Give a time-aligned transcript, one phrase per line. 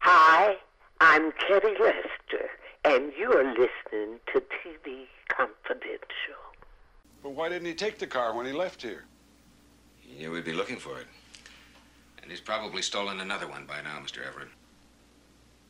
[0.00, 0.56] Hi,
[1.00, 2.48] I'm Kerry Lester,
[2.84, 6.38] and you are listening to TV Confidential.
[7.22, 9.04] But why didn't he take the car when he left here?
[10.00, 11.06] He knew we'd be looking for it.
[12.22, 14.26] And he's probably stolen another one by now, Mr.
[14.26, 14.48] Everett.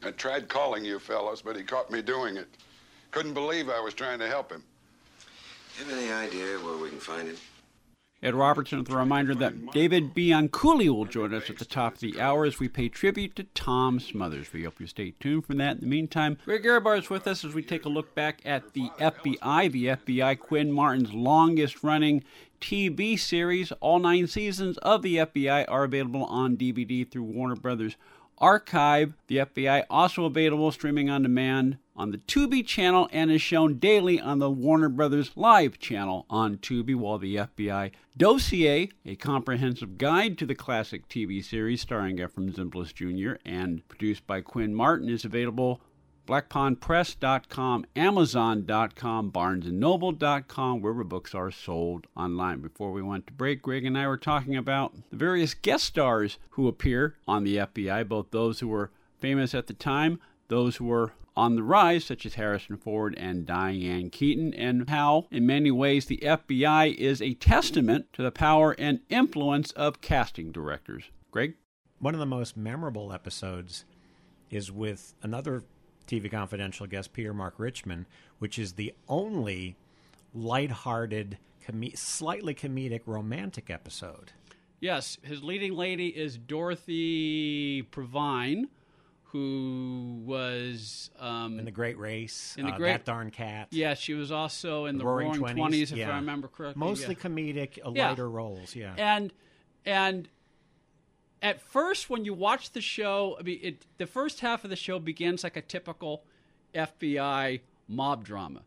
[0.02, 2.48] I tried calling you fellows, but he caught me doing it.
[3.10, 4.62] Couldn't believe I was trying to help him.
[5.78, 7.36] You Have any idea where we can find him?
[8.20, 12.00] Ed Robertson with a reminder that David Bianculli will join us at the top of
[12.00, 14.52] the hour as we pay tribute to Tom Smothers.
[14.52, 15.77] We hope you stay tuned for that.
[15.77, 18.72] In the meantime, Greg Ehrbar is with us as we take a look back at
[18.72, 22.25] the FBI, the FBI Quinn Martin's longest running
[22.60, 23.70] TV series.
[23.80, 27.97] All nine seasons of the FBI are available on DVD through Warner Brothers
[28.39, 29.14] Archive.
[29.27, 34.20] The FBI also available streaming on demand on the Tubi channel and is shown daily
[34.20, 40.39] on the Warner Brothers Live channel on Tubi, while the FBI Dossier, a comprehensive guide
[40.39, 43.41] to the classic TV series starring Efrem Zimbalist Jr.
[43.44, 45.81] and produced by Quinn Martin, is available
[46.28, 52.60] blackpawnpress.com, amazon.com, barnesandnoble.com, wherever books are sold online.
[52.60, 56.38] Before we went to break, Greg and I were talking about the various guest stars
[56.50, 60.84] who appear on the FBI, both those who were famous at the time, those who
[60.84, 65.70] were on the rise, such as Harrison Ford and Diane Keaton, and how, in many
[65.70, 71.04] ways, the FBI is a testament to the power and influence of casting directors.
[71.30, 71.54] Greg?
[72.00, 73.84] One of the most memorable episodes
[74.50, 75.62] is with another
[76.08, 78.06] TV Confidential guest, Peter Mark Richman,
[78.38, 79.76] which is the only
[80.34, 84.32] lighthearted, com- slightly comedic romantic episode.
[84.80, 88.68] Yes, his leading lady is Dorothy Provine,
[89.24, 93.68] who was um, in the Great Race, in the uh, Great That Darn Cat.
[93.70, 96.12] Yeah, she was also in the, Roaring Roaring 20s, if yeah.
[96.12, 96.78] I remember correctly.
[96.80, 97.28] Mostly yeah.
[97.28, 98.08] comedic, uh, Yeah.
[98.10, 98.74] lighter roles.
[98.74, 98.94] Yeah.
[98.97, 99.32] and
[99.84, 100.28] and
[101.43, 104.76] at first when you watch the show i mean it the first half of the
[104.76, 106.22] show begins like a typical
[106.75, 108.60] fbi mob drama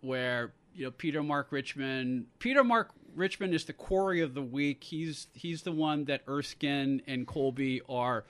[0.00, 4.84] where you know peter mark richman peter mark richman is the quarry of the week
[4.84, 8.24] he's he's the one that erskine and colby are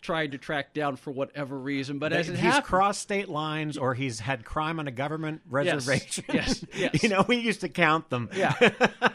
[0.00, 3.76] trying to track down for whatever reason but as it he's happens crossed state lines
[3.76, 6.24] or he's had crime on a government reservation.
[6.32, 7.02] Yes, yes, yes.
[7.02, 8.30] you know, we used to count them.
[8.34, 8.54] Yeah,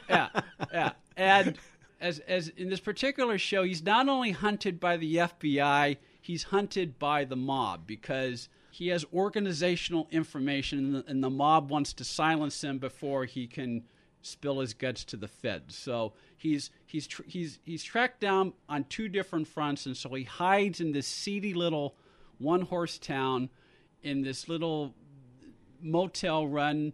[0.09, 0.29] yeah,
[0.71, 0.91] yeah.
[1.17, 1.57] And
[1.99, 6.99] as as in this particular show, he's not only hunted by the FBI, he's hunted
[6.99, 12.03] by the mob because he has organizational information, and the, and the mob wants to
[12.03, 13.83] silence him before he can
[14.21, 15.75] spill his guts to the feds.
[15.75, 20.23] So he's he's tr- he's he's tracked down on two different fronts, and so he
[20.23, 21.95] hides in this seedy little
[22.37, 23.49] one horse town
[24.03, 24.93] in this little
[25.81, 26.93] motel run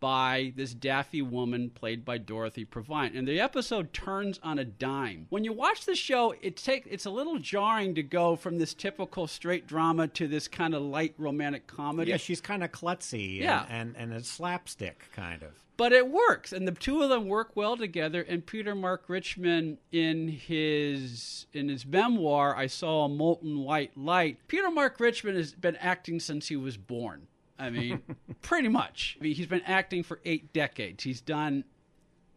[0.00, 3.16] by this daffy woman played by Dorothy Provine.
[3.16, 5.26] And the episode turns on a dime.
[5.30, 8.74] When you watch the show, it take it's a little jarring to go from this
[8.74, 12.10] typical straight drama to this kind of light romantic comedy.
[12.10, 13.66] Yeah, she's kind of klutzy and, Yeah.
[13.68, 15.50] and, and a slapstick kind of.
[15.76, 19.76] but it works and the two of them work well together and peter mark richman
[19.92, 25.52] in his in his memoir i saw a molten white light peter mark richman has
[25.52, 27.26] been acting since he was born
[27.58, 28.02] i mean
[28.46, 29.16] pretty much.
[29.20, 31.02] I mean, he's been acting for eight decades.
[31.02, 31.64] He's done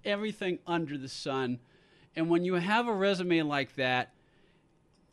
[0.03, 1.59] everything under the sun.
[2.15, 4.13] And when you have a resume like that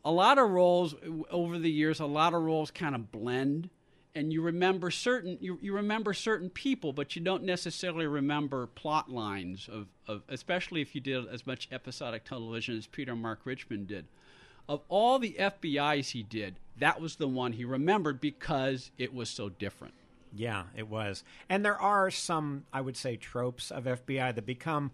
[0.03, 0.95] a lot of roles
[1.29, 3.69] over the years a lot of roles kind of blend.
[4.15, 9.11] And you remember certain you, you remember certain people but you don't necessarily remember plot
[9.11, 13.85] lines of, of especially if you did as much episodic television as peter mark richman
[13.85, 14.05] did.
[14.67, 19.29] Of all the fbi's he did that was the one he remembered because it was
[19.29, 19.93] so different
[20.33, 21.23] Yeah, it was.
[21.49, 24.91] And there are some, I would say, tropes of FBI that become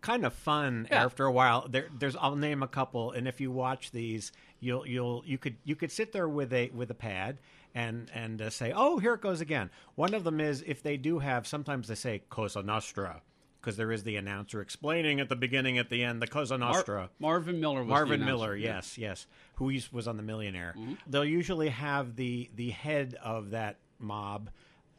[0.00, 1.04] kind of fun Yeah.
[1.04, 1.66] after a while.
[1.68, 5.56] There, there's, I'll name a couple, and if you watch these, You'll you'll you could
[5.64, 7.38] you could sit there with a with a pad
[7.76, 10.96] and and uh, say, "Oh, here it goes again." One of them is if they
[10.96, 13.22] do have sometimes they say Cosa Nostra
[13.60, 17.08] because there is the announcer explaining at the beginning at the end the Cosa Nostra.
[17.20, 18.76] Marvin Miller was Marvin Miller, yeah.
[18.76, 20.74] yes, yes, who was on the Millionaire.
[20.76, 20.94] Mm-hmm.
[21.06, 24.50] They'll usually have the the head of that mob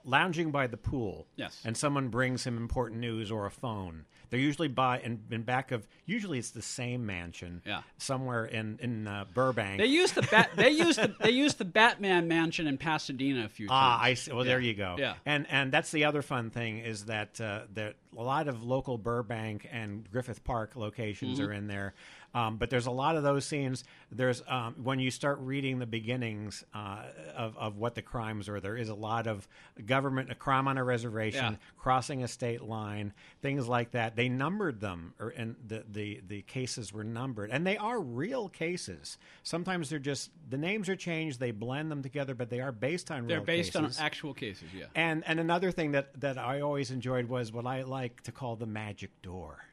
[0.04, 1.28] lounging by the pool.
[1.36, 1.62] Yes.
[1.66, 4.06] and someone brings him important news or a phone.
[4.30, 7.64] They're usually by in, in back of usually it's the same mansion.
[7.66, 7.82] Yeah.
[7.98, 9.80] somewhere in in uh, Burbank.
[9.80, 10.52] They used the bat.
[10.56, 13.76] They used the they used the Batman mansion in Pasadena a few times.
[13.76, 14.32] Ah, I see.
[14.32, 14.98] Well, there you go.
[15.00, 15.16] Yeah.
[15.26, 19.00] and and that's the other fun thing is that uh, that a lot of local
[19.00, 21.50] Burbank and Griffith Park locations Mm-hmm.
[21.50, 21.94] are in there.
[22.34, 23.84] Um, but there's a lot of those scenes.
[24.12, 27.04] There's um, when you start reading the beginnings uh,
[27.36, 28.60] of of what the crimes were.
[28.60, 29.48] There is a lot of
[29.86, 31.58] government, a crime on a reservation, Yeah.
[31.78, 34.16] crossing a state line, things like that.
[34.16, 38.50] They numbered them, or and the the the cases were numbered, and they are real
[38.50, 39.18] cases.
[39.44, 41.40] Sometimes they're just the names are changed.
[41.40, 44.70] They blend them together, but they are based on They're real based on actual cases.
[44.76, 44.86] Yeah.
[44.96, 48.56] And and another thing that that I always enjoyed was what I like to call
[48.56, 49.66] the magic door,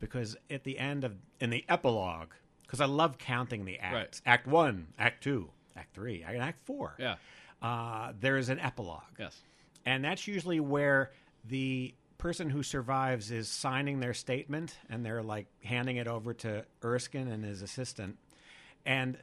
[0.00, 2.30] because at the end of in the epilogue,
[2.62, 4.22] because I love counting the acts.
[4.26, 4.32] Right.
[4.32, 6.94] Act one, Act two, Act three, and Act four.
[6.98, 7.16] Yeah.
[7.62, 9.02] Uh, there is an epilogue.
[9.18, 9.36] Yes.
[9.84, 11.12] And that's usually where
[11.48, 16.64] the person who survives is signing their statement and they're like handing it over to
[16.84, 18.16] Erskine and his assistant.
[18.84, 19.18] And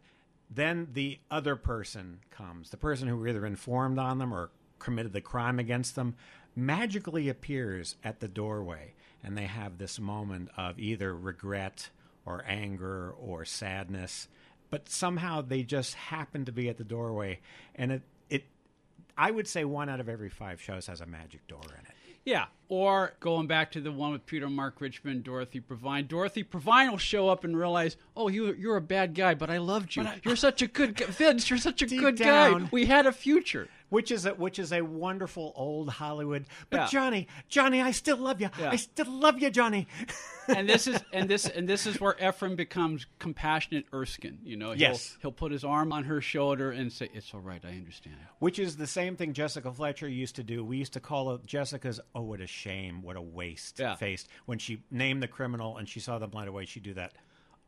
[0.50, 5.22] then the other person comes, the person who either informed on them or committed the
[5.22, 6.16] crime against them,
[6.56, 8.94] magically appears at the doorway.
[9.24, 11.90] And they have this moment of either regret
[12.26, 14.28] or anger or sadness.
[14.70, 17.40] But somehow they just happen to be at the doorway.
[17.76, 18.44] And it, it
[19.18, 21.94] I would say one out of every five shows has a magic door in it.
[22.26, 22.46] Yeah.
[22.70, 26.08] Or going back to the one with Peter Mark Richman, Dorothy Provine.
[26.08, 29.58] Dorothy Provine will show up and realize, oh, you, you're a bad guy, but I
[29.58, 30.08] loved you.
[30.24, 31.06] you're such a good guy.
[31.06, 32.64] Vince, you're such a good down.
[32.64, 32.70] guy.
[32.72, 33.68] We had a future.
[33.94, 36.45] Which is a which is a wonderful old Hollywood.
[36.72, 36.88] But Yeah.
[36.88, 38.50] Johnny, Johnny, I still love you.
[38.60, 38.72] Yeah.
[38.72, 39.88] I still love you, Johnny.
[40.48, 44.40] and this is and this and this is where Efrem becomes compassionate Erskine.
[44.44, 45.16] You know, he'll, Yes.
[45.22, 48.57] he'll put his arm on her shoulder and say, "It's all right, I understand." Which
[48.57, 50.66] is the same thing Jessica Fletcher used to do.
[50.66, 53.94] We used to call it Jessica's "Oh, what a shame, what a waste" Yeah.
[53.96, 56.66] face when she named the criminal and she saw them blind away.
[56.66, 57.13] She'd do that.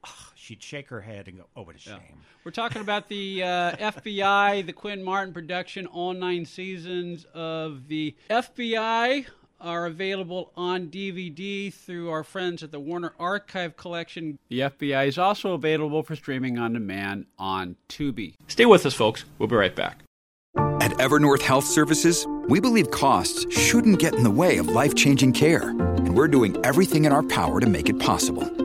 [0.04, 2.00] Ah, she'd shake her head and go, "Oh, what a shame."
[2.44, 8.16] We're talking about the uh, FBI, the Quinn Martin production, all nine seasons of the
[8.30, 9.26] FBI
[9.60, 14.38] are available on DVD through our friends at the Warner Archive Collection.
[14.50, 18.36] The FBI is also available for streaming on demand on Tubi.
[18.48, 19.26] Stay with us, folks.
[19.40, 20.04] We'll be right back.
[20.82, 25.34] At Evernorth Health Services, we believe costs shouldn't get in the way of life changing
[25.34, 28.65] care, and we're doing everything in our power to make it possible.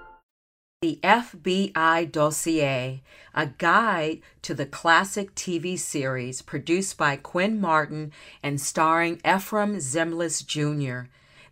[0.81, 3.03] The FBI Dossier,
[3.35, 8.11] a guide to the classic TV series produced by Quinn Martin
[8.41, 11.01] and starring Efrem Zimbalist Jr.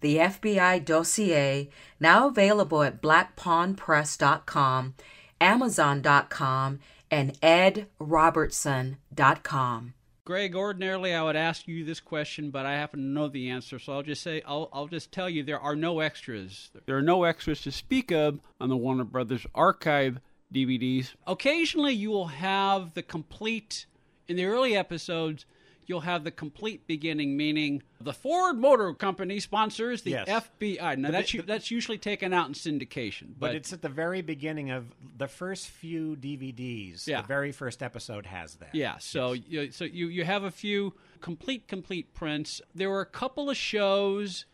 [0.02, 4.95] The FBI Dossier, now available at blackpawnpress.com,
[5.40, 6.80] amazon.com,
[7.12, 9.94] and edrobertson.com.
[10.30, 13.80] Greg, ordinarily I would ask you this question, but I happen to know the answer,
[13.80, 16.69] so I'll just say I'll, I'll just tell you there are no extras.
[16.86, 20.19] There are no extras to speak of on the Warner Brothers archive
[20.54, 21.16] DVDs.
[21.26, 23.88] Occasionally, you will have the complete
[24.28, 25.48] in the early episodes.
[25.90, 30.28] You'll have the complete beginning, meaning the Ford Motor Company sponsors the Yes.
[30.30, 30.96] FBI.
[31.00, 34.22] Now The that's u- that's usually taken out in syndication, But it's at the very
[34.22, 34.86] beginning of
[35.18, 37.08] the first few DVDs.
[37.08, 37.22] Yeah.
[37.22, 38.76] The very first episode has that.
[38.76, 42.62] Yeah, so you, so you you have a few complete complete prints.
[42.76, 44.46] There were a couple of shows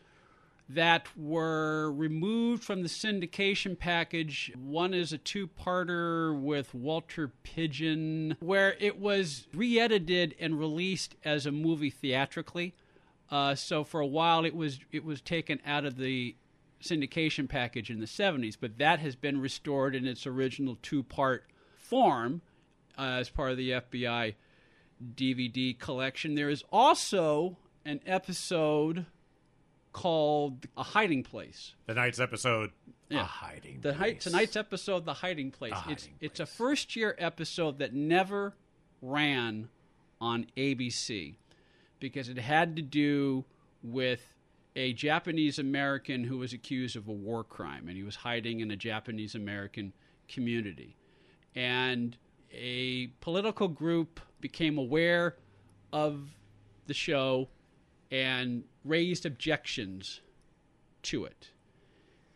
[0.68, 4.52] that were removed from the syndication package.
[4.56, 11.52] One is a two-parter with Walter Pidgeon, where it was re-edited and released as a
[11.52, 12.74] movie theatrically.
[13.30, 16.36] Uh, so for a while, it was it was taken out of the
[16.82, 21.44] syndication package in the 70s, but that has been restored in its original two-part
[21.76, 22.42] form
[22.98, 24.34] uh, as part of the FBI
[25.14, 26.34] DVD collection.
[26.34, 29.06] There is also an episode
[29.96, 31.74] called A Hiding Place.
[31.86, 32.70] The night's episode.
[33.08, 33.22] Yeah.
[33.22, 33.80] A hiding.
[33.80, 35.72] The hi- tonight's episode, The Hiding Place.
[35.72, 38.54] A it's Hiding it's a first year episode that never
[39.00, 39.70] ran
[40.20, 41.36] on ABC
[41.98, 43.46] because it had to do
[43.82, 44.20] with
[44.74, 48.70] a Japanese American who was accused of a war crime, and he was hiding in
[48.70, 49.94] a Japanese American
[50.28, 50.94] community.
[51.54, 52.18] And
[52.52, 55.36] a political group became aware
[55.90, 56.28] of
[56.86, 57.48] the show
[58.10, 60.20] and raised objections
[61.02, 61.50] to it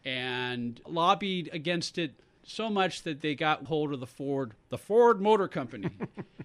[0.05, 2.13] and lobbied against it
[2.43, 5.91] so much that they got hold of the Ford, the Ford Motor Company,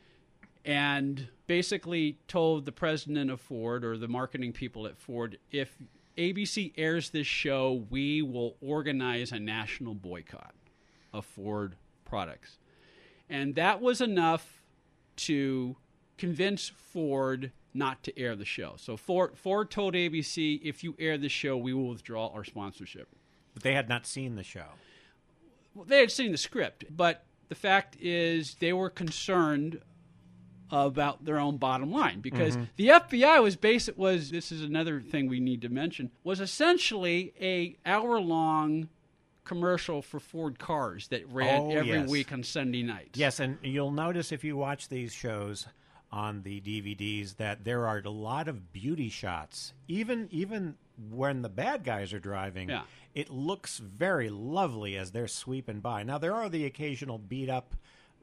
[0.65, 5.77] and basically told the president of Ford or the marketing people at Ford, if
[6.17, 10.53] ABC airs this show, we will organize a national boycott
[11.13, 12.57] of Ford products.
[13.29, 14.61] And that was enough
[15.17, 15.75] to
[16.17, 18.75] convince Ford not to air the show.
[18.77, 23.07] So Ford, Ford told ABC, if you air the show, we will withdraw our sponsorship.
[23.53, 24.65] But they had not seen the show.
[25.73, 29.81] Well, they had seen the script, but the fact is they were concerned
[30.71, 32.67] about their own bottom line because Mhm.
[32.75, 37.33] the FBI was basic was this is another thing we need to mention was essentially
[37.39, 38.89] a hour long
[39.43, 42.09] commercial for Ford cars that ran Oh, every yes.
[42.09, 43.17] week on Sunday nights.
[43.19, 45.67] Yes, and you'll notice if you watch these shows
[46.15, 49.73] on the DVDs that there are a lot of beauty shots.
[49.89, 50.75] Even even
[51.11, 52.83] when the bad guys are driving, Yeah.
[53.13, 56.03] it looks very lovely as they're sweeping by.
[56.03, 57.75] Now there are the occasional beat up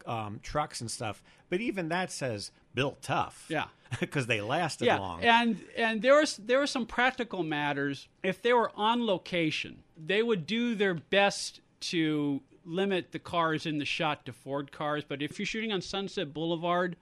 [0.07, 3.45] um, trucks and stuff, but even that says built tough.
[3.49, 3.67] Yeah.
[4.01, 5.23] because they lasted yeah, long.
[5.23, 8.09] and and there was there were some practical matters.
[8.23, 13.77] If they were on location, they would do their best to limit the cars in
[13.79, 15.05] the shot to Ford cars.
[15.07, 16.97] But if you're shooting on Sunset Boulevard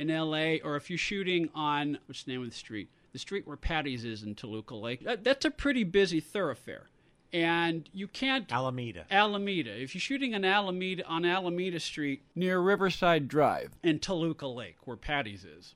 [0.00, 0.60] in L.A.
[0.62, 4.04] or if you're shooting on what's the name of the street, the street where Patty's
[4.04, 6.88] is in Toluca Lake, that, that's a pretty busy thoroughfare,
[7.34, 9.04] and you can't Alameda.
[9.10, 9.70] Alameda.
[9.70, 14.96] If you're shooting on Alameda on Alameda Street near Riverside Drive in Toluca Lake, where
[14.96, 15.74] Patty's is,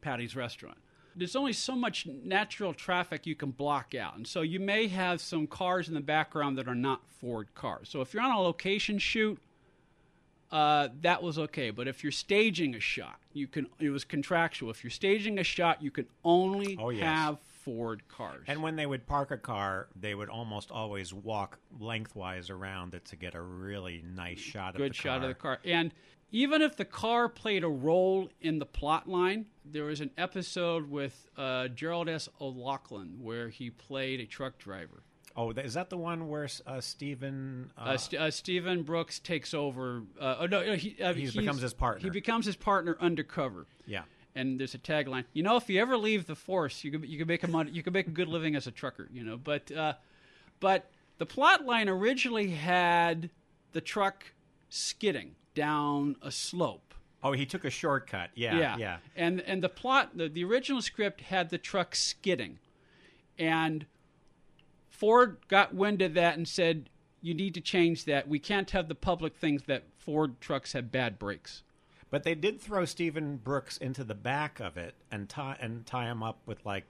[0.00, 0.78] Patty's restaurant.
[1.16, 4.16] There's only so much natural traffic you can block out.
[4.16, 7.88] And so you may have some cars in the background that are not Ford cars.
[7.88, 9.40] So if you're on a location shoot,
[10.50, 11.70] uh, that was okay.
[11.70, 14.70] But if you're staging a shot, you can it was contractual.
[14.70, 17.02] If you're staging a shot, you can only Oh, yes.
[17.04, 18.44] have Ford cars.
[18.46, 23.04] And when they would park a car, they would almost always walk lengthwise around it
[23.06, 25.22] to get a really nice shot of good the shot car.
[25.22, 25.58] of the car.
[25.64, 25.92] And
[26.30, 30.88] even if the car played a role in the plot line, there was an episode
[30.90, 32.28] with uh, Gerald S.
[32.40, 35.02] O'Loughlin where he played a truck driver.
[35.36, 37.70] Oh, is that the one where uh, Stephen?
[37.76, 40.02] Uh, Uh, St- uh, Stephen Brooks takes over.
[40.18, 42.02] Uh, oh no, he uh, becomes his partner.
[42.02, 43.66] He becomes his partner undercover.
[43.86, 44.02] Yeah.
[44.34, 45.24] And there's a tagline.
[45.32, 47.72] You know, if you ever leave the force, you could you could make a mon-
[47.74, 49.08] you could make a good living as a trucker.
[49.12, 49.94] You know, but uh,
[50.60, 53.30] but the plot line originally had
[53.72, 54.32] the truck
[54.68, 56.94] skidding down a slope.
[57.22, 58.30] oh, he took a shortcut.
[58.34, 58.96] Yeah, yeah, yeah.
[59.16, 62.58] And and the plot, the, the original script had the truck skidding,
[63.38, 63.86] and
[64.96, 66.88] Ford got wind of that and said,
[67.20, 68.28] "You need to change that.
[68.28, 71.62] We can't have the public think that Ford trucks have bad brakes."
[72.08, 76.10] But they did throw Stephen Brooks into the back of it and tie and tie
[76.10, 76.84] him up with like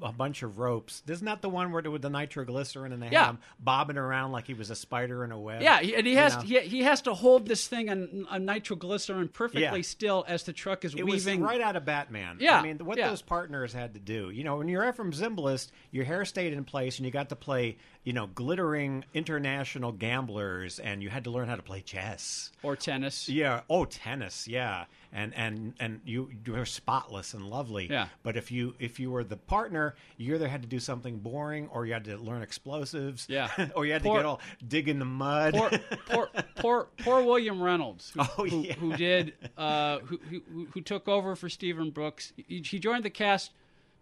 [0.00, 1.02] a bunch of ropes.
[1.08, 3.24] Isn't that the one where with the nitroglycerin and they Yeah.
[3.24, 5.60] had him bobbing around like he was a spider in a web?
[5.60, 6.42] Yeah, and he You has know?
[6.42, 9.82] he, he has to hold this thing on, on nitroglycerin perfectly Yeah.
[9.82, 11.42] still as the truck is It was weaving.
[11.42, 12.36] right out of Batman.
[12.38, 13.08] Yeah, I mean, what yeah.
[13.08, 14.30] those partners had to do.
[14.30, 17.36] You know, when you're Efrem Zimbalist, your hair stayed in place and you got to
[17.36, 22.50] play, you know, glittering international gamblers and you had to learn how to play chess.
[22.62, 23.28] or tennis.
[23.28, 23.60] Yeah.
[23.68, 24.48] Oh, tennis.
[24.48, 24.86] Yeah.
[25.12, 27.86] And and and you you were spotless and lovely.
[27.90, 28.08] Yeah.
[28.22, 31.68] But if you if you were the partner, you either had to do something boring
[31.70, 33.26] or you had to learn explosives.
[33.28, 33.50] Yeah.
[33.76, 35.52] or you had Poor- to get all dig in the mud.
[35.52, 35.70] poor,
[36.08, 38.72] poor, poor, poor William Reynolds, who, Oh, who, yeah.
[38.74, 42.32] who did, uh, who, who, who took over for Stephen Brooks.
[42.36, 43.50] He, he joined the cast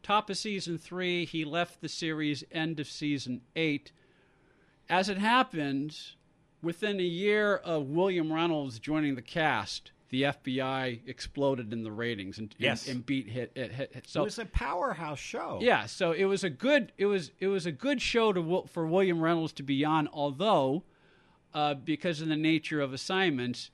[0.07, 1.25] top of season three.
[1.25, 3.91] He left the series end of season eight.
[4.89, 5.99] As it happened,
[6.63, 12.39] within a year of William Reynolds joining the cast, the FBI exploded in the ratings
[12.39, 12.87] and, and- Yes.
[12.87, 14.07] and, beat hit, hit, hit, hit.
[14.15, 15.59] it was a powerhouse show.
[15.61, 18.87] yeah, so it was a good it was it was a good show to for
[18.87, 20.07] William Reynolds to be on.
[20.13, 20.85] Although,
[21.53, 23.71] uh, because of the nature of assignments,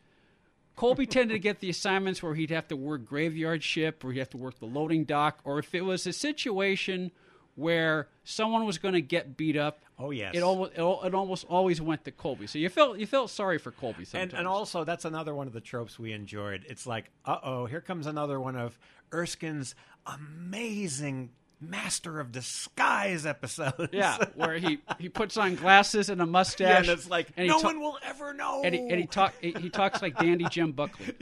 [0.77, 4.19] Colby tended to get the assignments where he'd have to work graveyard ship, or he'd
[4.21, 7.11] have to work the loading dock, or if it was a situation
[7.55, 9.81] where someone was going to get beat up.
[9.99, 10.35] Oh, yes.
[10.35, 12.47] it almost it, it almost always went to Colby.
[12.47, 14.33] So you felt you felt sorry for Colby And, sometimes.
[14.35, 16.65] and also, that's another one of the tropes we enjoyed.
[16.69, 18.79] It's like, uh oh, here comes another one of
[19.13, 19.75] Erskine's
[20.07, 21.31] amazing
[21.63, 23.91] Master of Disguise episodes.
[23.93, 26.69] yeah, where he, he puts on glasses and a mustache.
[26.87, 28.63] Yeah, and it's like, and no ta- one will ever know.
[28.65, 31.15] and he, and he talk he, he talks like Dandy Jim Buckley.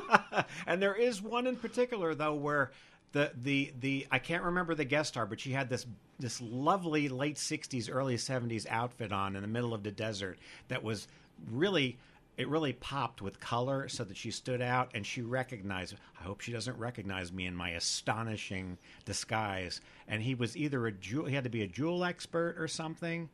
[0.66, 2.70] and there is one in particular though where
[3.12, 5.86] the the the I can't remember the guest star, but she had this
[6.18, 10.38] this lovely late '60s, early '70s outfit on in the middle of the desert
[10.68, 11.08] that was
[11.50, 11.98] really
[12.36, 16.40] it really popped with color so that she stood out and she recognized i hope
[16.40, 21.34] she doesn't recognize me in my astonishing disguise and he was either a jewel he
[21.34, 23.28] had to be a jewel expert or something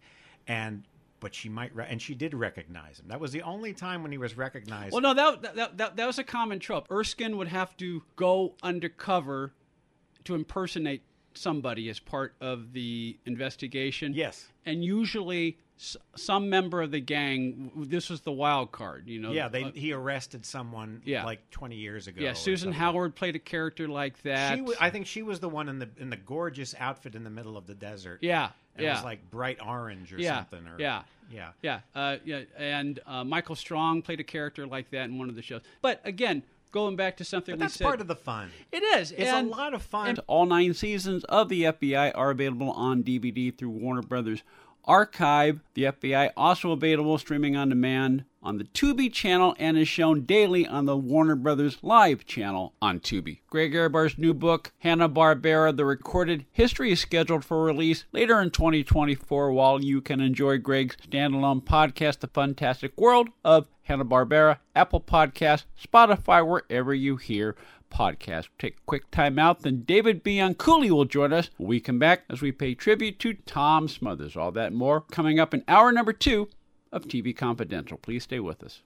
[0.46, 0.84] and
[1.20, 4.12] but she might re- and she did recognize him that was the only time when
[4.12, 6.86] he was recognized Well, no, that, that that that was a common trope.
[6.90, 9.52] Erskine would have to go undercover
[10.24, 11.02] to impersonate
[11.34, 14.12] somebody as part of the investigation.
[14.12, 14.46] Yes.
[14.66, 17.70] and usually s- some member of the gang.
[17.76, 19.32] This was the wild card, you know.
[19.32, 21.24] yeah they uh, he arrested someone Yeah.
[21.24, 22.32] like 20 years ago yeah.
[22.32, 22.72] Susan.
[22.72, 24.56] Howard played a character like that.
[24.56, 27.24] She wa I think she was the one in the in the gorgeous outfit in
[27.24, 28.18] the middle of the desert.
[28.22, 28.94] Yeah, It yeah.
[28.94, 30.66] was like bright orange or yeah, something.
[30.66, 31.50] Or, yeah, yeah.
[31.62, 32.40] yeah, uh, yeah.
[32.56, 35.62] And uh, Michael Strong played a character like that in one of the shows.
[35.82, 36.42] But again,
[36.72, 38.50] going back to something But we that's said, part of the fun.
[38.72, 39.12] It is.
[39.12, 40.08] It's and- a lot of fun.
[40.08, 44.42] and all nine seasons of the FBI are available on DVD through Warner Brothers
[44.88, 45.60] Archive.
[45.74, 50.66] The FBI also available streaming on demand on the Tubi channel and is shown daily
[50.66, 53.40] on the Warner Brothers Live channel on Tubi.
[53.48, 59.52] Greg Ehrbar's new book, Hanna-Barbera, The Recorded History, is scheduled for release later in 2024
[59.52, 66.46] while you can enjoy Greg's standalone podcast, The Fantastic World of Hanna-Barbera, Apple Podcasts, Spotify,
[66.46, 67.56] wherever you hear
[67.90, 68.48] podcast.
[68.58, 72.24] Take a quick time out, then David Bianculli will join us when we come back
[72.30, 74.36] as we pay tribute to Tom Smothers.
[74.36, 76.48] All that more coming up in hour number two
[76.92, 77.98] of TV Confidential.
[77.98, 78.82] Please stay with us.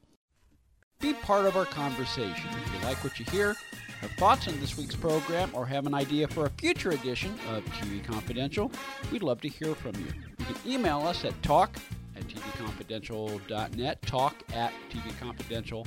[1.01, 2.49] Be part of our conversation.
[2.65, 3.57] If you like what you hear,
[4.01, 7.65] have thoughts on this week's program, or have an idea for a future edition of
[7.67, 8.71] TV Confidential,
[9.11, 10.07] we'd love to hear from you.
[10.39, 11.77] You can email us at talk
[12.17, 15.87] at tvconfidential.net, talk at tvconfidential.net.